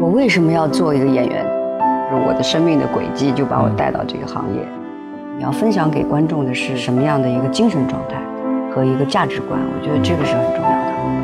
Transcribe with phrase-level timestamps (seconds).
[0.00, 1.44] 我为什么要做一个演员？
[2.10, 4.66] 就是我的生命的轨迹就把我带到这个行业。
[5.36, 8.16] 你要分享给观众的是什么样的一个精神状态
[8.74, 9.60] 和一个价值观？
[9.60, 11.19] 我觉得这个是很重要的。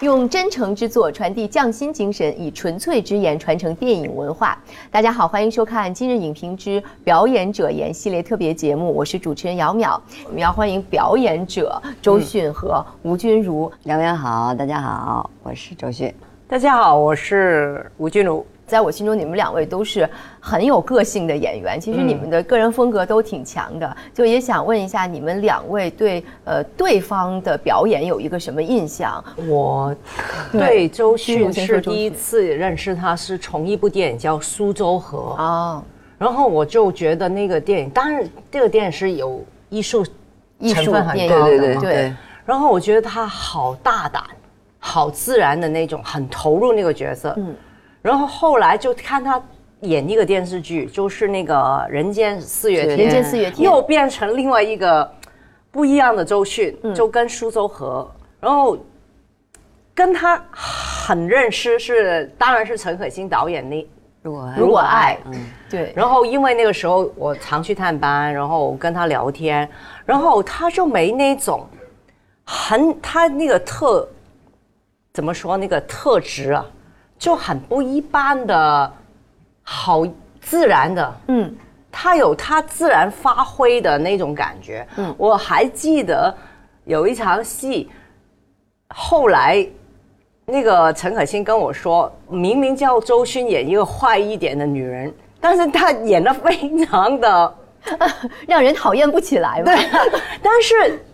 [0.00, 4.56] 用真诚之作传递匠心精神，以纯粹之言传承电影文化。
[4.92, 10.00] 大家好，欢迎收看今日影评之表演者言系列特别节目，我是主持人姚淼。
[10.26, 13.68] 我们要欢迎表演者周迅和吴君如。
[13.82, 16.14] 两位好，大家好，我是周迅。
[16.46, 18.46] 大家好，我是吴君如。
[18.68, 20.08] 在我心中，你们两位都是
[20.38, 21.80] 很有个性的演员。
[21.80, 29.24] 其实你们的个人风格都挺强的，就也想问一下，你们两位对呃对方的表演有一个什么印象？
[29.48, 29.96] 我
[30.52, 35.82] 对周迅是第一次认识他，是从一部电影叫《苏州河》啊，
[36.18, 40.04] 然后我就觉得那个电影，当然这个电影是有艺术
[40.60, 42.14] 成分很高的，对对。
[42.44, 44.22] 然后我觉得他好大胆，
[44.78, 47.34] 好自然的那种，很投入那个角色。
[47.38, 47.54] 嗯。
[48.08, 49.38] 然后后来就看他
[49.80, 51.54] 演一个电视剧，就是那个
[51.88, 55.12] 《人间四月天》，人间四月天又变成另外一个
[55.70, 58.78] 不一样的周迅，就跟苏州河，然后
[59.94, 63.82] 跟他很认识是，当然是陈可辛导演那
[64.22, 65.92] 《如果如果爱》，嗯，对。
[65.94, 69.68] 然后因为那个时候我常去探班，然后跟他聊天，
[70.06, 71.66] 然后他就没那种
[72.42, 74.08] 很他那个特
[75.12, 76.64] 怎么说那个特质啊。
[77.18, 78.92] 就很不一般的，
[79.62, 80.06] 好
[80.40, 81.54] 自然的，嗯，
[81.90, 86.32] 他有他自然发挥的那种感觉，嗯，我还记得
[86.84, 87.90] 有一场戏，
[88.94, 89.66] 后来
[90.46, 97.54] 那个陈可辛跟我说，明明叫周迅演一个坏一点的女人，但是她演的非常的
[98.46, 99.74] 让人讨厌不起来，对，
[100.40, 101.04] 但是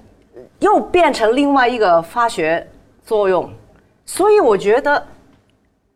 [0.58, 2.64] 又变成另外一个化学
[3.05, 3.50] 作用，
[4.05, 5.02] 所以我觉得。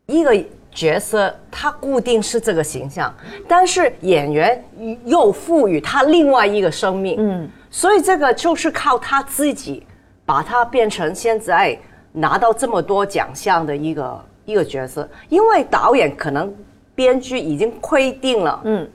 [0.09, 0.35] 一个
[0.73, 3.15] 角色，他固定是这个形象，
[3.47, 4.65] 但是演员
[5.05, 9.87] 又赋予他另外一个生命，嗯，所以这个就是靠他自己
[10.25, 11.79] 把他变成现在
[12.13, 15.07] 拿到这么多奖项的一个一个角色。
[15.29, 16.55] 因为导演可能
[16.95, 18.91] 编剧已经规定了，嗯，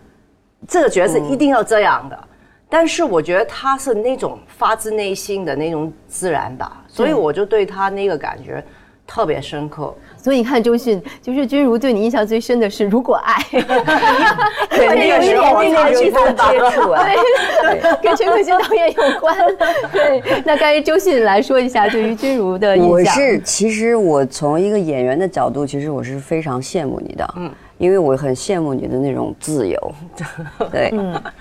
[0.68, 2.28] 这个角色一定要这样的，
[2.68, 8.64] 但是我觉得他是那种发自内心的那种自然吧，所以我就对他那个感觉
[9.06, 9.94] 特别深刻。
[10.18, 13.34] 所以你看，周迅就是君如对你印象最深的是《如果爱》，
[14.70, 16.12] 对那个时候那个接
[16.72, 17.06] 触啊，
[17.62, 19.36] 对，跟陈可辛导演有关。
[19.92, 22.90] 对，那该周迅来说一下对于君如的印象。
[22.90, 29.92] 我是其实我从一个演员的角度，其实我是非常羡慕你的，嗯，因为我很羡慕你的那种自由，
[30.72, 30.94] 对，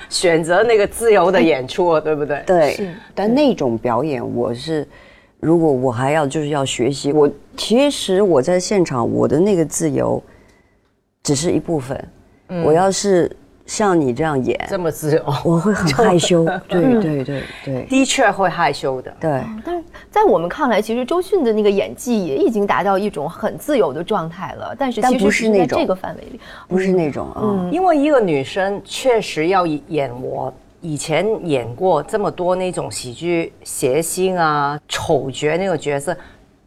[0.09, 2.43] 选择那个自由的演出，对不对？
[2.45, 4.85] 对，但那种表演我是。
[5.43, 10.23] 如果我还要就是要学习，我其实我在现场，我的那个自由
[11.25, 12.09] 只是一部分。
[12.65, 13.29] 我要是
[13.67, 16.45] 像你这样演这么自由，我会很害羞。
[16.69, 19.13] 对对对对，的确会害羞的。
[19.19, 19.83] 对，但是
[20.13, 24.77] 在我们看来，其实周迅的那个演技也已经达到一种很自由的状态了。
[24.79, 26.39] 但是其实不是在这个范围里，
[26.69, 27.69] 不是那种啊。
[27.73, 30.55] 因为一个女生确实要演我。
[30.83, 36.15] 以前演过这么多那种喜剧谐星啊、丑角那个角色，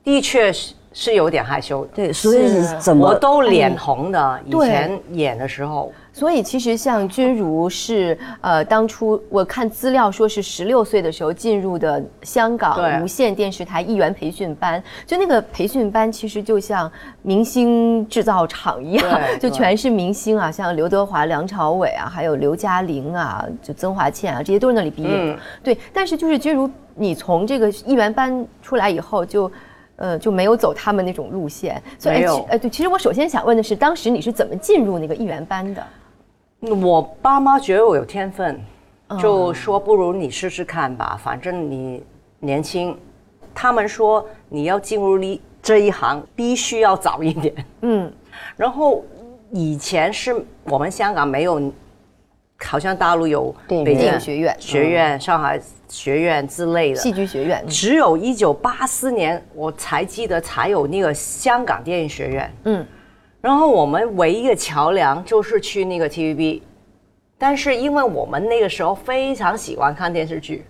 [0.03, 1.85] 的确是是有点害羞。
[1.93, 2.47] 对，所以
[2.79, 4.39] 怎么我都脸红的。
[4.45, 5.91] 以前演的时候。
[6.13, 16.89] 所以其实像君如是呃，当初我看资料说是十六岁的时候进入的香港无线电视台艺员培训班，就那个培训班其实就像
[17.21, 25.37] 明星制造厂一样， 就全是明星啊，像刘德华、梁朝伟啊，还有刘嘉玲啊，就曾华倩啊，这些都是那里毕业的。
[25.61, 29.51] 对，但是就是君如，你从这个艺员班出来以后，就
[29.97, 31.81] 呃就没有走他们那种路线。
[31.97, 32.23] 所以。
[32.49, 35.83] 呃，对，其实我首先想问的是，当时你是怎么进入那个艺员班的？
[36.61, 38.59] 我爸妈觉得我有天分，
[39.21, 42.03] 就说不如你试试看吧，反正你
[42.39, 42.97] 年轻。
[43.57, 47.55] 他们说你要进入这这一行，必须要早一点。
[47.81, 48.11] 嗯，
[48.57, 49.01] 然后
[49.49, 51.71] 以前是我们香港没有，
[52.65, 57.63] 好像大陆有北京学院、学院、上海学院之类的戏剧学院。
[57.67, 62.53] 只有一九八四年我才记得才有那个香港电影学院。
[62.63, 62.85] 嗯。
[63.41, 66.61] 然后我们唯一的桥梁就是去那个 TVB，
[67.37, 70.65] 但是因为我们那个时候非常喜欢看电视剧，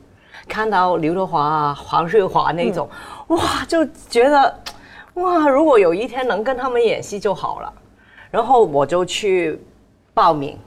[0.45, 2.89] 看到刘德华啊、黄日华那种，
[3.27, 4.59] 哇，就觉得
[5.13, 7.73] 哇，如果有一天能跟他们演戏就好了。
[8.29, 9.57] 然后我就去
[10.13, 10.59] 报名，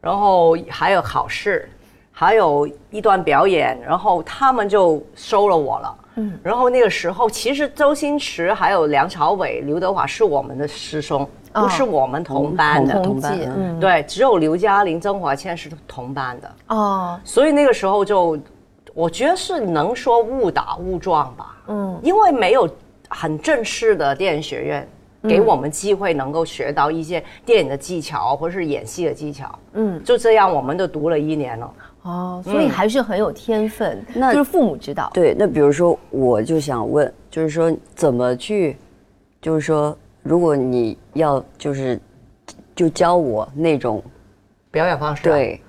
[0.00, 1.68] 然后还有考试，
[2.12, 5.98] 还有一段表演，然后他们就收了我了。
[6.16, 13.00] 嗯，然后那个时候，其实周星驰还有梁朝伟、刘德华是我们的师兄，不是我们同班的。
[13.02, 16.50] 同班，嗯，对，只有刘嘉玲、曾华倩是同班的。
[16.68, 18.36] 哦，所以那个时候就，
[18.94, 21.56] 我觉得是能说误打误撞吧。
[21.68, 22.68] 嗯，因为没有
[23.08, 24.88] 很正式的电影学院
[25.22, 29.58] 给我们机会，能够学到一些电影的技巧或是演戏的技巧。
[29.72, 31.74] 嗯，就这样，我们都读了一年了。
[32.02, 35.10] 哦，所以还是很有天分，那就是父母指导。
[35.12, 38.76] 对，那比如说，我就想问，就是说怎么去，
[39.42, 42.00] 就是说，如果你要就是
[42.74, 44.02] 就教我那种
[44.70, 45.60] 表演方式，对，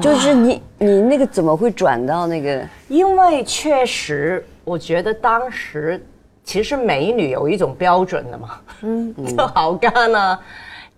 [0.00, 2.64] 就是你你那个怎么会转到那个？
[2.88, 6.02] 因为确实，我觉得当时
[6.48, 10.38] 其实美女有一种标准的嘛，嗯， 就好看呢。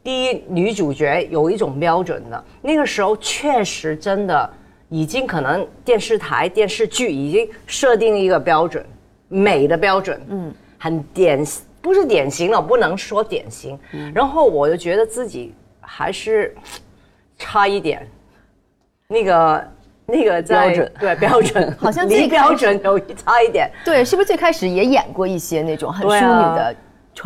[0.01, 4.49] 第一，女主角有一种标准的，那个时候确实真的。
[4.93, 8.85] 已经可能电视台电视剧已经设定一个标准，
[9.29, 11.45] 美的标准，嗯，很典
[11.81, 13.79] 不是典型了，不能说典型。
[14.13, 16.57] 然后我就觉得自己还是
[17.39, 18.05] 差一点，
[19.07, 19.65] 那个
[20.11, 23.71] 那个标准对标准， 好像离标准有差一点。
[23.85, 26.77] 对，是不是最开始也演过一些那种很淑女的？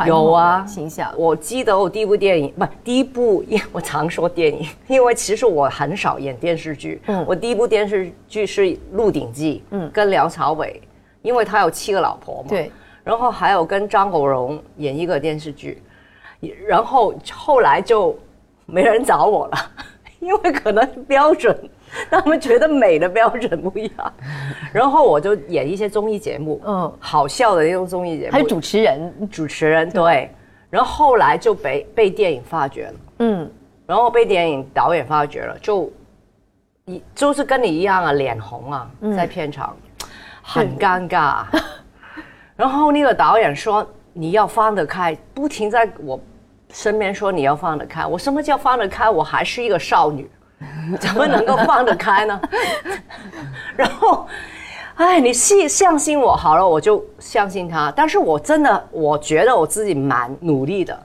[0.06, 1.12] 有啊，形象。
[1.16, 7.00] 我记得我第一部电影不，第一部，我常说电影，因为其实我很少演电视剧。
[7.06, 10.80] 嗯，我第一部电视剧是《鹿鼎记》，嗯，跟梁朝伟，
[11.22, 12.48] 因为他有七个老婆嘛。
[12.48, 12.72] 对。
[13.04, 15.80] 然后还有跟张国荣演一个电视剧，
[16.66, 18.18] 然后后来就
[18.64, 19.70] 没人找我了，
[20.18, 21.56] 因为可能标准。
[22.10, 24.12] 他们觉得美的标准不一样，
[24.72, 30.30] 然后我就演一些综艺节目，嗯，好笑的那种综艺节目，还有主持人，主持人对，
[30.70, 33.50] 然后后来就被被电影发掘了，嗯，
[33.86, 35.90] 然后被电影导演发掘了，就
[36.86, 39.76] 一就是跟你一样啊，脸红啊，在片场。
[40.46, 41.44] 很尴尬，
[42.54, 46.20] 然后那个导演说你要放得开，不停在我
[46.68, 49.08] 身边说你要放得开，我什么叫放得开？
[49.08, 50.30] 我还是一个少女。
[51.00, 52.40] 怎么能够放得开呢？
[53.76, 54.26] 然后，
[54.96, 57.92] 哎，你信相信我好了，我就相信他。
[57.96, 60.98] 但是我真的，我觉得我自己蛮努力的，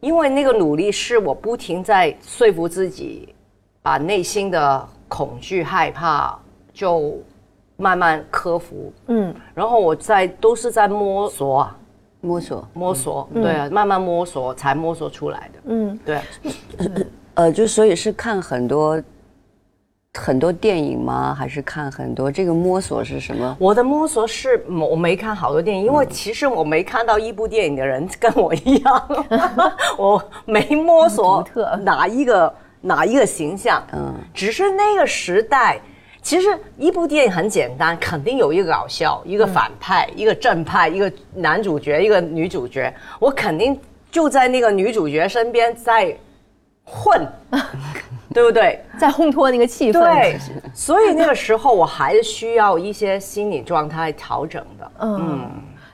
[0.00, 3.34] 因为那个努力是我不停在说服自己，
[3.82, 6.36] 把内心的恐惧、害怕
[6.72, 7.16] 就
[7.76, 8.92] 慢慢克服。
[9.06, 11.76] 嗯，然后我在都是在摸索啊，
[12.20, 15.60] 摸索，摸索，对啊，慢慢摸索才摸索出来的。
[15.66, 16.20] 嗯，对。
[17.38, 19.00] 呃，就所以是看很多
[20.14, 21.32] 很多电影吗？
[21.32, 22.32] 还是看很多？
[22.32, 23.56] 这个摸索是什么？
[23.60, 29.08] 我的摸索是我没看好多电影，因为其实我没看到一部电影的人 跟我一样，
[29.96, 31.46] 我没摸索
[31.84, 33.80] 哪一个哪一个形象。
[33.92, 35.80] 嗯，只是那个时代，
[36.20, 43.80] 其实一部电影很简单，肯定有一个搞笑，一个反派，一个正派，一个男主角，一个女主角，我肯定
[44.10, 46.18] 就在那个女主角身边在。
[46.90, 47.26] 混，
[48.32, 48.82] 对不对？
[48.98, 50.00] 在烘托那个气氛。
[50.00, 50.38] 对，
[50.72, 54.90] 所以那个时候我还是需要一些心理状态调整的。
[55.00, 55.50] 嗯，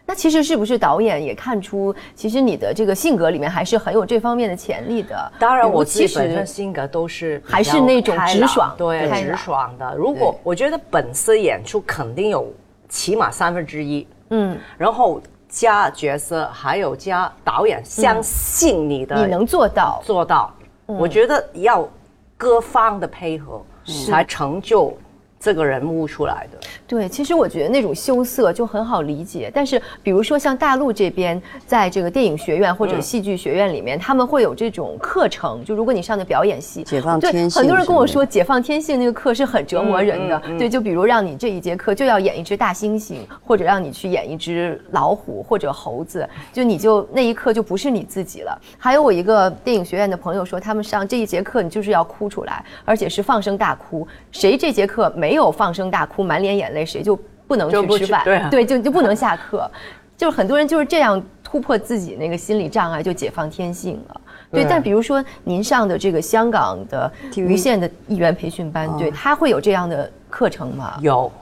[0.06, 5.32] 那其实是不是导演也看出，其实你的这个性格里面还是很有这方面的潜力的？
[5.38, 9.94] 当然，我其实性格都是还是那种直爽，对，直爽的。
[9.96, 12.52] 如果我觉得本色演出肯定有
[12.88, 15.20] 起码三分之一，嗯，然后。
[15.46, 20.52] 加角色，还有加导演，相信你的，你能做到做到。
[20.86, 21.88] 我觉得要
[22.36, 23.64] 各方的配合，
[24.06, 24.96] 才成就。
[25.44, 29.50] 这个人物出来的，对，其实我觉得那种羞涩就很好理解。
[29.52, 35.62] 但是，比如说像大陆这边，在这个电影学院或者戏剧学院里面，他们会有这种课程。
[35.62, 40.42] 就如果你上的表演系，解放天性，很多人跟我说，解放天性那个课是很折磨人的。
[40.58, 48.58] 对，就比如让你这一节课就要演一只大猩猩，或者让你去演一只老虎或者猴子，就你就那一刻就不是你自己了。
[48.78, 54.08] 还有我一个电影学院的朋友说，他们上这一节课，你就是要哭出来，而且是放声大哭。
[54.32, 55.33] 谁这节课没？
[55.34, 58.48] 没有放声大哭，满脸眼泪，谁就不能去吃饭？
[58.50, 59.68] 对，就就不能下课。
[60.16, 64.20] 就是很多人就是这样突破自己那个心理障碍，就解放天性了。
[64.52, 70.96] 对，但比如说您上的这个香港的于县的艺员培训班，对他会有这样的课程吗？
[71.00, 71.32] 有，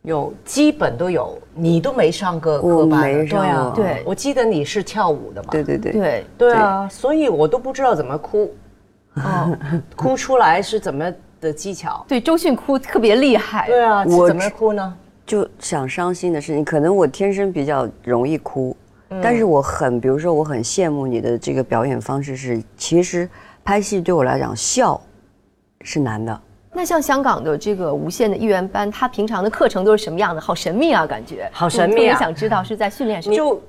[0.00, 1.36] 有，基本都有。
[1.52, 3.02] 你都没上过课吧？
[3.02, 5.48] 对啊，对，我记得你是跳舞的嘛？
[5.50, 8.54] 对对对对对啊，所以我都不知道怎么哭，
[9.16, 9.54] 哦，
[9.94, 11.12] 哭出来是怎么。
[11.40, 14.94] 的技巧对周迅哭特别厉害，对啊，我怎么哭呢？
[15.26, 18.76] 就想伤心的事情，可能我天生比较容易哭，
[19.22, 23.28] 但是我很，比如说我很羡慕你的这个表演方式是，其实
[23.62, 25.00] 拍戏对我来讲笑
[25.82, 26.40] 是难的。
[26.72, 30.40] 那像香港的这个无线的艺员班，他平常的课程都是什么样的？
[30.40, 33.34] 好神秘啊，感觉好神秘啊我特别想知道是在训练什么。
[33.34, 33.60] 就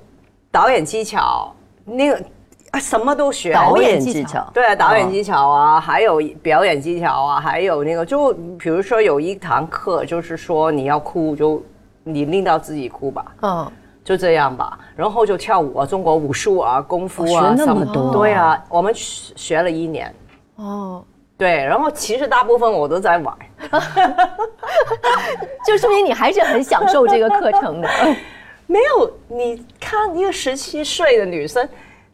[0.51, 1.53] 导演技巧，
[1.85, 2.23] 那个
[2.71, 3.51] 啊什么都学。
[3.51, 11.63] 导演技技巧对啊，导演技巧啊，还有表演技巧啊，还有那个，就比如说有一堂课，就是说你要哭，就
[12.03, 13.71] 你令到自己哭吧，嗯，
[14.03, 14.77] 就这样吧。
[14.95, 20.13] 然后就跳舞啊，中国武术啊，功夫啊，哦学那么什多对啊，我们学学了一年。
[20.57, 21.03] 哦，
[21.38, 23.33] 对，然后其实大部分我都在玩，
[25.65, 27.89] 就说明你还是很享受这个课程的。
[28.67, 29.11] 没有。
[29.27, 31.67] 你看一个十七岁的女生，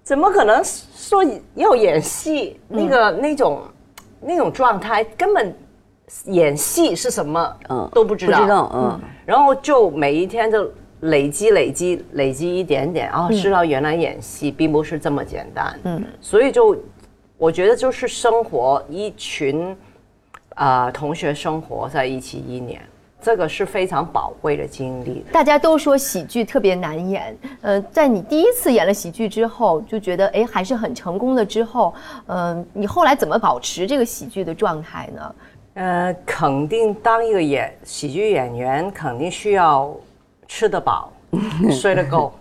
[0.06, 2.60] 怎么可能说要演戏？
[2.68, 3.64] 那个、那种
[4.22, 5.52] 那种状态，根本
[6.26, 8.38] 演戏是什么，嗯都不知道。
[8.38, 15.80] 不知道，嗯，然后就每一天就累积、累积、累积一点点，哦，知道原来演戏并不是这么简单。
[15.86, 16.78] 嗯，所以就
[17.36, 19.76] 我觉得就是生活一群
[20.54, 22.80] 啊、呃同学生活在一起一年，
[23.26, 25.26] 这个是非常宝贵的经历。
[25.32, 31.44] 大家都说喜剧特别难演，呃，在你第一次演了喜剧之后，就觉得哎还是很成功的。
[31.44, 31.92] 之后，
[32.28, 35.36] 嗯、你后来怎么保持这个喜剧的状态呢？
[35.74, 39.92] 呃，肯定当一个演喜剧演员，肯定需要
[40.48, 41.12] 吃得饱，
[41.82, 42.32] 睡得够。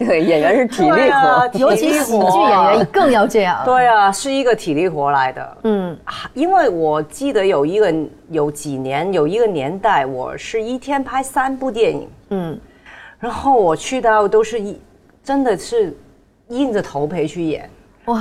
[0.00, 3.62] 对，演员是体力活， 尤其喜剧演员更要这样。
[3.66, 5.56] 对啊，是一个体力活来的。
[5.64, 5.96] 嗯，
[6.32, 7.94] 因为我记得有一个
[8.30, 12.58] 有几年有一个年代，我是一天拍三部电影，嗯，
[13.18, 14.80] 然后我去到都是一
[15.22, 15.94] 真的是
[16.48, 17.68] 硬着头皮去演，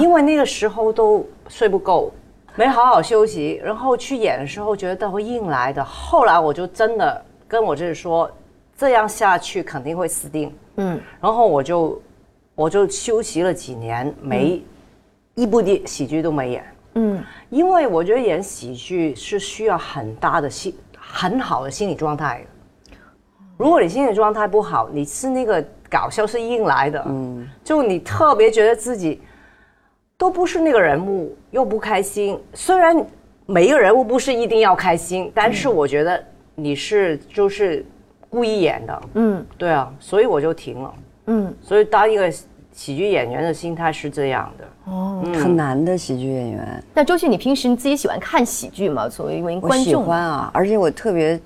[0.01, 2.11] 因为那个时候都睡不够，
[2.55, 5.81] 没好好休息，然后去演的时候觉得会硬来的。
[5.81, 8.29] 后来我就真的跟我自己说，
[8.77, 10.53] 这样下去肯定会死定。
[10.79, 12.01] 嗯，然后我就
[12.55, 14.61] 我就休息了几年，没
[15.35, 16.65] 一部电喜剧都没演。
[16.95, 22.97] 嗯，因为我觉得演喜剧是需要很大的心很好的心理状态的。
[23.57, 29.21] 如果你心理状态不好，你是那个搞笑是硬来的，嗯，就你特别觉得自己
[30.17, 32.39] 都不是那个人物，又不开心。
[32.53, 33.05] 虽然
[33.45, 36.23] 每一个人物不是一定要开心，但是我觉得
[36.55, 37.85] 你是就是
[38.29, 40.93] 故意演的，嗯对啊，所以我就停了。
[41.27, 42.31] 嗯，所以当一个
[42.71, 44.65] 喜剧演员的心态是这样的。
[44.91, 45.23] 哦。
[45.35, 46.83] 很难的喜剧演员。
[46.93, 49.07] 那周迅，你平时你自己喜欢看喜剧吗？
[49.09, 51.39] 作为一位我喜观众，欢啊，而且我特别，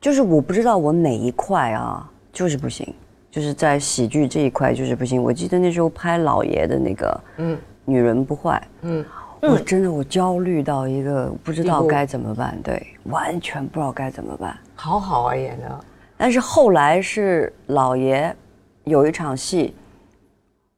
[0.00, 2.92] 就是我不知道我哪一块啊，就是不行，
[3.30, 5.22] 就是在喜剧这一块就是不行。
[5.22, 9.04] 我记得那时候拍老爷的那个，嗯，女人不坏，嗯，
[9.42, 14.56] 我真的我焦虑到一个不知道该怎么办，对，完全不知道该怎么办。
[14.74, 15.80] 好好啊，演的。
[16.20, 18.36] 但是后来是老爷
[18.84, 19.74] 有一场戏，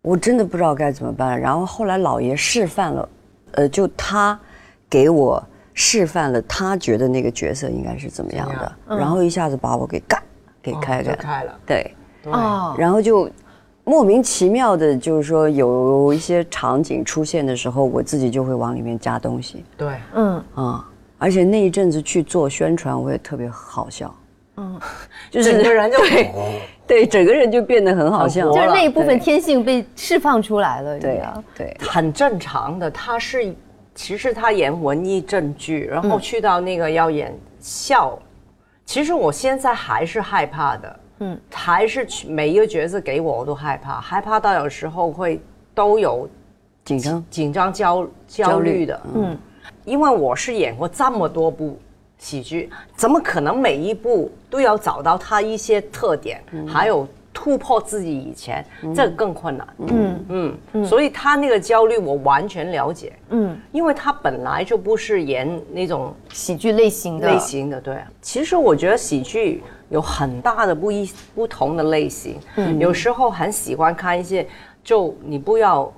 [0.01, 1.39] 我真的不知道该怎么办。
[1.41, 3.09] 然后后来老爷示范了，
[3.51, 4.39] 呃，就他
[4.89, 5.43] 给我
[5.75, 10.23] 示范了，他觉得那个角色应该是怎么样的样，然后一下子把我给干
[10.63, 11.59] 给开哦开，开了。
[11.67, 12.33] 对，对。
[12.33, 13.29] 哦，然后就
[13.83, 19.65] 莫名其妙的，就是说有一些场景出现的时候，我自己就会往里面加东西。
[19.77, 20.89] 对，嗯，啊。
[21.19, 24.15] 而且那一阵子去做宣传，我也特别好笑，
[24.57, 24.81] 嗯，
[25.31, 25.99] 就整个人就
[26.87, 31.43] 对，整个人就变得很好笑，了就是那一部分天性被释放出来了，对啊。
[31.57, 32.91] 对，很正常的。
[32.91, 33.55] 他是
[33.95, 38.19] 其实他演文艺正剧，然后去到那个要演笑，
[38.85, 45.41] 其实我现在还是害怕的，嗯，还是去每一个角色给我我都害怕，害怕到有时候会
[45.75, 46.29] 都有
[46.85, 49.39] 紧张，紧张焦焦虑的，嗯，
[49.85, 51.79] 因为我是演过这么多部
[52.23, 58.65] 喜剧，怎么可能每一部都要找到它一些特点，还有突破自己以前，
[58.95, 60.57] 这个更困难，嗯。
[60.73, 67.29] 嗯，所以他那个焦虑我完全了解，嗯，因为他本来就不是演那种喜剧类型的。
[67.29, 67.97] 类型的，对。
[68.21, 72.79] 其实我觉得喜剧有很大的不一不同的类型，嗯。
[72.79, 74.47] 有时候很喜欢看一些，
[74.85, 75.93] 就你不要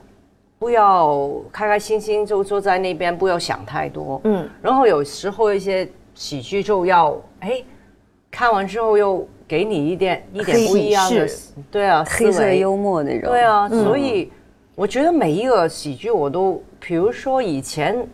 [0.58, 4.48] 不要开开心心就坐在那边，不要想太多，嗯。
[4.62, 7.62] 然后有时候一些喜剧就要哎，
[8.30, 11.28] 看完之后又给你一点一点不一样的，
[11.70, 14.32] 对啊，黑色幽默那种，对啊，所以
[14.74, 18.06] 我觉得每一个喜剧我都，比如说以前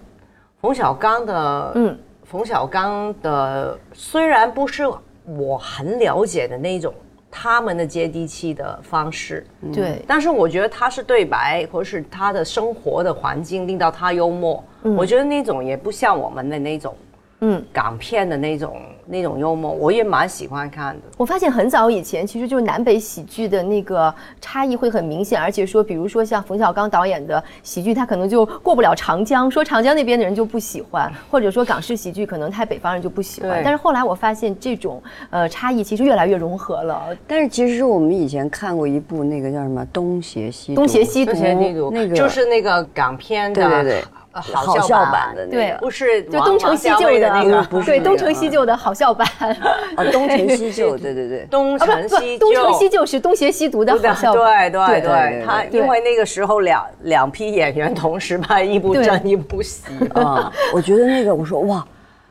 [0.60, 4.84] 冯小刚的，嗯，冯小刚的虽然不是
[5.24, 6.92] 我很了解的那种
[7.30, 14.62] 他们的接地气的方式，对，但是我觉得他是对白，或是他的生活的环境令到他幽默，
[14.96, 16.94] 我觉得那种也不像我们的那种
[17.42, 21.02] 嗯，港片的那种那种幽默，我也蛮喜欢看的。
[21.16, 33.62] 我发现很早以前，其实就是南北喜剧的那个差异会很明显，而且说，比如说像冯小刚导演的喜剧，他可能就过不了长江，说长江那边的人就不喜欢， 或者说港式喜剧可能太北方人就不喜欢。
[33.64, 37.16] 但是后来我发现这种呃差异其实越来越融合了。
[37.26, 41.32] 但是其实我们以前看过一部那个叫什么《东邪西东邪西毒》，
[41.90, 44.04] 那个就是那个港片的，对对对。
[44.32, 49.26] 好笑版的对，不是就东成西就的那个，不是对东成西就的好笑版。
[49.96, 54.70] 啊，东成西就，对对对， 东成西东成西就是东邪西毒的好笑版。
[54.70, 59.84] 对对对，他因为那个时候两两批演员同时拍一部正一部戏
[60.14, 61.84] 啊，我觉得那个我说哇，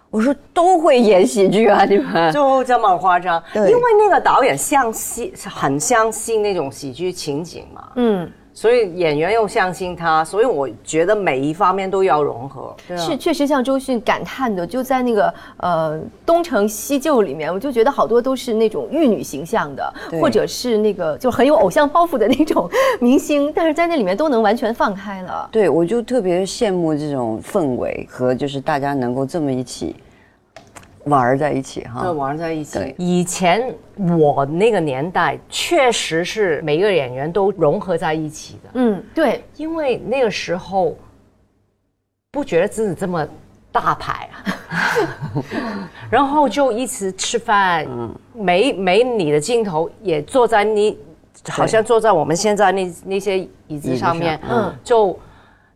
[0.10, 3.44] 我说都会演喜剧啊，你们就这么夸张？
[3.54, 8.32] 因为那个导演相信很相信那种喜剧情景嘛，嗯。
[8.60, 12.76] 所以演员又相信他，所以我觉得每一方面都要融合。
[12.98, 25.48] 是，确实像周迅感叹的，就在那个呃东成西就里面，我就觉得好多都是那种玉女形象的，或者是那个就很有偶像包袱的那种明星，但是在那里面都能完全放开了。
[25.50, 29.96] 对，我就特别羡慕这种氛围和就是大家能够这么一起。
[31.10, 32.96] 玩在一起哈，对，玩在一起。
[32.98, 33.74] 以前
[34.18, 38.70] 我那个年代确实是每个演员都融合在一起的。
[38.74, 40.96] 嗯，对，因为那个时候
[42.32, 43.28] 不觉得自己这么
[43.72, 47.88] 大牌啊， 然后就一直吃饭，
[48.34, 50.98] 没没你的镜头也坐在你，
[51.50, 55.18] 好像坐在我们现在那那些椅子上面，嗯，就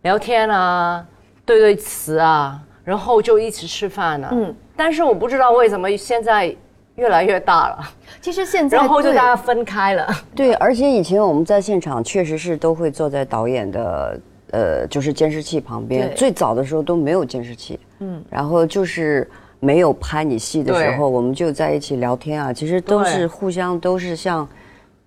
[0.02, 1.06] 聊天啊，
[1.46, 4.56] 对对词啊，然后就一起吃饭呢，嗯。
[4.76, 6.54] 但是我不知道为什么现在
[6.96, 7.80] 越来越大了。
[8.22, 10.08] 其实现在，然后就大家分开了。
[10.36, 14.20] 对，而且以前我们在现场确实是都会坐在导演的
[14.52, 16.12] 呃，就是监视器旁边。
[16.16, 22.52] 最早的时候都没有监视器，嗯，然后就是没有拍你戏的时候，我们就在一起聊天啊。
[22.52, 24.48] 其实都是互相都是像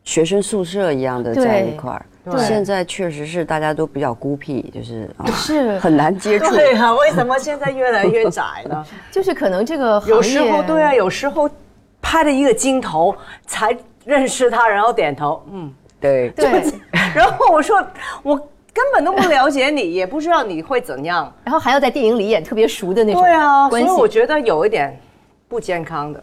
[0.05, 2.07] 学生宿舍一样的在一块儿。
[2.39, 6.55] 现在确实是大家都比较孤僻，就是 是很难接触。
[6.55, 8.85] 对啊，为什么现在越来越窄呢？
[9.13, 11.49] 就是可能这个有时候对啊，有时候
[12.01, 13.15] 拍了一个镜头
[13.47, 16.65] 才认识他，然后点头，嗯，对对。
[17.15, 17.77] 然后我说
[18.23, 18.37] 我
[18.73, 23.23] 根本都不了解你，也不知道你会怎样，然后还要在电影里演特别熟的那种。
[23.23, 24.99] 对啊，所以我觉得有一点
[25.49, 26.23] 不健康的。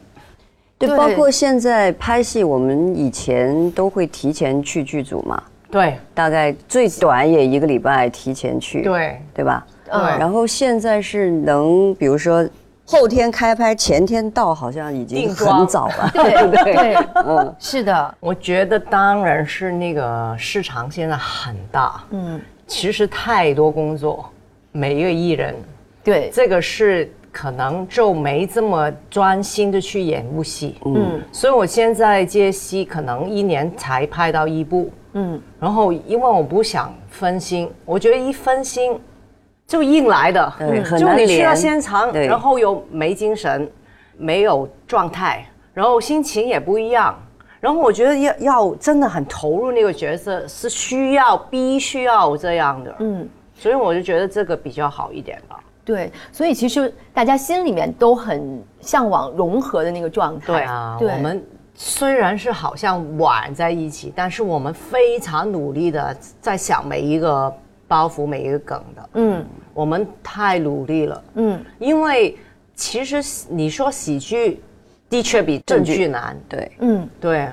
[0.77, 5.41] 对，包括现在拍戏，我们以前都会提前去剧组嘛。
[5.73, 9.19] 对，大概最短也一个礼拜提前去，对。
[9.33, 9.65] 对吧？
[9.89, 10.19] 嗯。
[10.19, 12.47] 然后现在是能，比如说
[12.85, 16.33] 后天开拍，前天到，好像已经很早了，对
[16.63, 16.73] 对。
[16.75, 16.95] 对？
[17.25, 18.15] 嗯，是的。
[18.19, 24.29] 我觉得当然是那个市场现在很大，嗯，其实太多工作，
[24.71, 25.55] 每一个艺人，
[26.03, 34.91] 对，这个是可能就没这么专心的去演部戏，嗯，所以我现在接戏可能一年才拍到一部。
[35.13, 38.99] 嗯，然后因为我不想分心，我觉得一分心
[39.67, 40.53] 就硬来的，
[40.97, 43.69] 就你去到现场，然后又没精神，
[44.17, 47.15] 没有状态，然后心情也不一样，
[47.59, 55.59] 然后我觉得要要真的很投入那个角色，是需要必须要这样的，嗯，所以我就觉得这个比较好一点吧。
[55.85, 60.45] 对，所以其实大家心里面都很向往融合的那个状态。
[60.47, 61.43] 对啊，我们。
[61.75, 67.53] 虽然是好像玩在一起，但是我们非常努力的在想每一个
[67.87, 69.09] 包袱、每一个梗的。
[69.13, 71.23] 嗯，我们太努力了。
[71.35, 72.37] 嗯，因为
[72.75, 74.61] 其实你说喜剧
[75.09, 76.37] 的确比正剧难。
[76.47, 77.49] 对，嗯，对，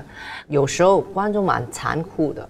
[0.47, 2.47] 有时候观众蛮残酷的，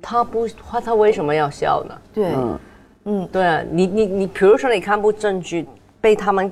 [0.00, 1.94] 他不他他为什么要笑呢？
[2.12, 2.58] 对，嗯。
[3.06, 5.68] 嗯，对你你你，比如说你看部正剧，
[6.00, 6.50] 被他们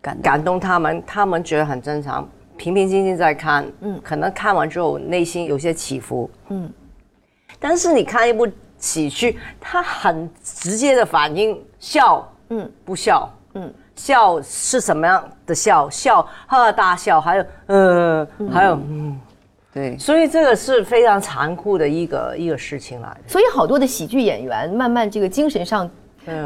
[0.00, 2.28] 感感动，他们他们觉得很正常。
[2.62, 6.70] 平平静静在看，嗯，可能看完之后内心有些起伏，嗯，
[7.58, 8.46] 但是你看一部
[8.78, 15.90] 喜剧，他很直接的反应，笑，嗯，不笑，嗯，笑是什么样的笑？
[15.90, 19.20] 笑，哈大笑，还有，呃，还有，嗯，
[19.74, 23.20] 对，所以这个是非常残酷的一个一个事情来的。
[23.26, 25.90] 所以好多的喜剧演员，慢慢这个精神上，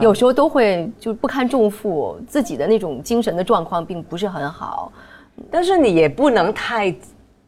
[0.00, 4.90] 有时候都会就不堪重负，自己的那种精神的状况并不是很好。
[5.51, 6.94] 但是你也不能太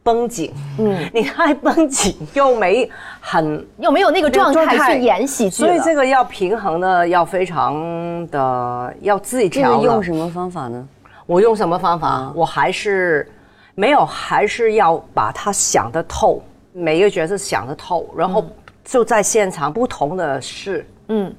[0.03, 9.81] 绷紧，嗯，你太绷紧又没很又没有那个状态去演喜剧，所以这个要平衡的，要非常的要自己调。
[9.83, 10.87] 用什么方法呢？
[11.25, 12.31] 我用什么方法？
[12.35, 13.29] 我还是
[13.75, 16.41] 没有，还是要把它想得透，
[16.73, 18.45] 每一个角色想得透，然后
[18.83, 21.33] 就在现场不同的事，嗯，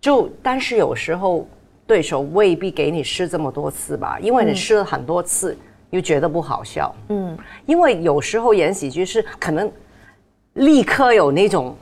[0.00, 1.46] 就但是有时候。
[1.88, 5.56] 对手未必给你试这么多次吧，因为你试了很多次
[5.90, 6.94] 又觉得不好笑。
[7.08, 9.70] 嗯，因为有时候演喜剧是可能
[10.54, 11.74] 立刻有那种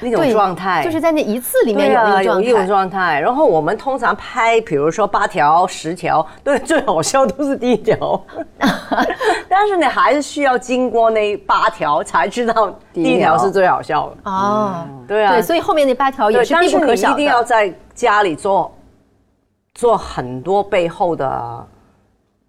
[0.00, 3.20] 那种状态，就是在那一次里面有有一种状态。
[3.20, 8.20] 然后我们通常拍，比如说八条、十条， 对，最好笑都是第一条。
[9.48, 14.30] 但是你还是需要经过那八条才知道第一条是最好笑的。
[14.30, 17.14] 哦，对啊，对，所以后面那八条也对，是必不可少的。
[17.14, 18.74] 一定要在家里做
[19.74, 21.66] 做很多背后的，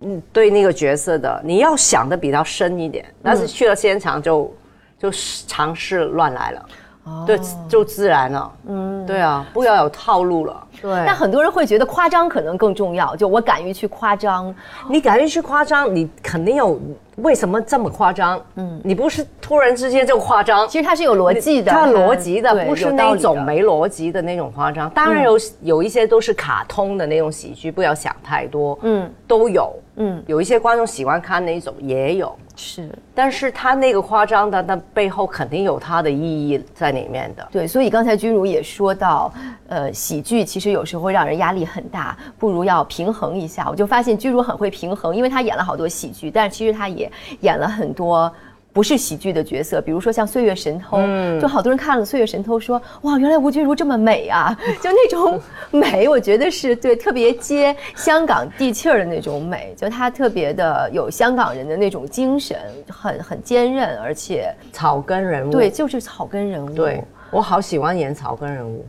[0.04, 3.06] 嗯，对那个角色的，你要想的比较深一点。
[3.22, 4.54] 但是去了现场就
[5.00, 5.12] 就
[5.48, 6.66] 尝试乱来了，
[7.06, 8.52] 哦对，就自然了。
[8.68, 10.68] 嗯，对啊，不要有套路了。
[10.82, 14.54] 对，但很多人会觉得夸张可能更重要，就我敢于去夸张。
[14.90, 16.78] 你敢于去夸张，你肯定有
[17.18, 18.42] 为什么这么夸张？
[18.56, 24.90] 嗯，你不是突然之间就夸张，其实它是有逻辑的，它逻辑的，不是那种没逻辑的那种夸张。
[24.90, 28.78] 当然有有一些都是卡通的那种喜剧，不要想太多。
[28.82, 29.74] 嗯，都有。
[29.96, 37.48] 嗯，有一些观众喜欢看那种也有，是但是他那个夸张的，那背后肯定有他的意义在里面的。
[37.52, 39.32] 对，所以刚才君如也说到，
[39.68, 43.70] 呃，喜剧其实有时候会让人压力很大，不如要平衡一下。
[43.70, 48.34] 我就发现君如很会平衡，因为她演了好多喜剧，但是其实她也演了很多。
[48.74, 50.98] 不是喜剧的角色，比如说像《岁月神偷》，
[51.40, 62.58] 就好多人看了《岁月神偷》说：“哇，原来吴君如这么美啊！” 就那种美，我觉得是对特别接香港地气儿的那种美，就她特别的有香港人的那种精神，
[62.90, 66.74] 很很坚韧，而且草根人物，对，就是草根人物。
[66.74, 68.84] 对，我好喜欢演草根人物，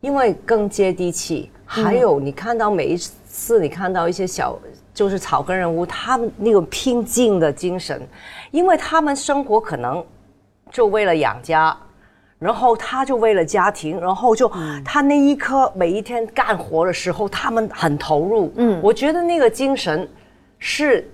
[0.00, 1.48] 因为更接地气。
[1.64, 4.52] 还有，你看到每一次你看到一些小
[4.94, 8.00] 就是草根人物，他们那种拼劲的精神，
[8.50, 10.04] 因为他们生活可能
[10.70, 11.76] 就为了养家。
[12.38, 14.50] 然后他就为了家庭，然后就、
[14.84, 18.52] 他那一刻每一天干活的时候，他们很投入。
[18.56, 20.10] 嗯，我觉得那个精神
[20.58, 21.08] 是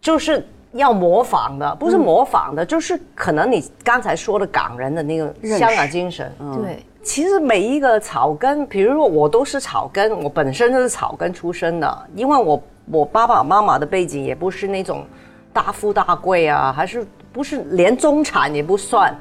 [0.00, 6.32] 就是要模仿的，不是模仿的，就是可能你刚才说的港人的那个香港精神。
[6.60, 15.04] 对，其实每一个草根，比如说我都是草根，我本身就是草根出身的，因为我我爸爸妈妈的背景也不是那种
[15.52, 19.14] 大富大贵啊，还是不是连中产也不算，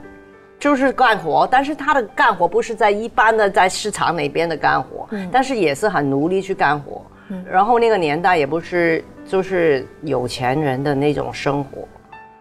[0.59, 7.01] 就是干活，但是他的干活不是在一般的在市场那边的干活，但是也是很努力去干活。
[7.49, 11.87] 然后那个年代也不是就是有钱人的那种生活，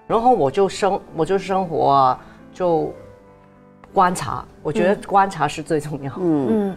[0.06, 2.20] 然后我就生我就生活啊，
[2.52, 2.92] 就
[3.92, 6.12] 观察，我觉得观察是最重要。
[6.18, 6.76] 嗯嗯，